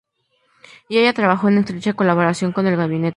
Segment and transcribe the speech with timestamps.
[0.89, 3.09] Y ella trabajó en estrecha colaboración con el gabinete.